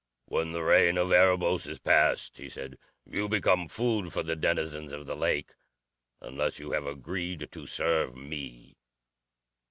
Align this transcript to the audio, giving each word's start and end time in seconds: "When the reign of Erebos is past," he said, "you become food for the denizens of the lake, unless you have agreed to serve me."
"When 0.25 0.51
the 0.51 0.63
reign 0.63 0.97
of 0.97 1.09
Erebos 1.11 1.67
is 1.67 1.77
past," 1.77 2.39
he 2.39 2.49
said, 2.49 2.79
"you 3.05 3.29
become 3.29 3.67
food 3.67 4.11
for 4.11 4.23
the 4.23 4.35
denizens 4.35 4.93
of 4.93 5.05
the 5.05 5.15
lake, 5.15 5.51
unless 6.21 6.57
you 6.57 6.71
have 6.71 6.87
agreed 6.87 7.49
to 7.51 7.67
serve 7.67 8.15
me." 8.15 8.77